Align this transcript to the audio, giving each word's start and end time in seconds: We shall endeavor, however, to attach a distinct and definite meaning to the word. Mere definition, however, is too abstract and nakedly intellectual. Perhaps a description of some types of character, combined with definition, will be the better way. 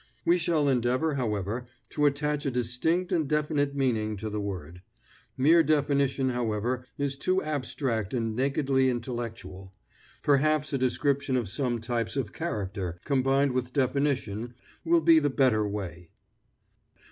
We 0.25 0.39
shall 0.39 0.67
endeavor, 0.67 1.13
however, 1.13 1.67
to 1.89 2.07
attach 2.07 2.47
a 2.47 2.49
distinct 2.49 3.11
and 3.11 3.27
definite 3.27 3.75
meaning 3.75 4.17
to 4.17 4.31
the 4.31 4.41
word. 4.41 4.81
Mere 5.37 5.61
definition, 5.61 6.29
however, 6.29 6.83
is 6.97 7.15
too 7.15 7.43
abstract 7.43 8.11
and 8.11 8.35
nakedly 8.35 8.89
intellectual. 8.89 9.73
Perhaps 10.23 10.73
a 10.73 10.79
description 10.79 11.35
of 11.37 11.47
some 11.47 11.79
types 11.79 12.17
of 12.17 12.33
character, 12.33 12.97
combined 13.05 13.51
with 13.51 13.73
definition, 13.73 14.55
will 14.83 15.01
be 15.01 15.19
the 15.19 15.29
better 15.29 15.67
way. 15.67 16.09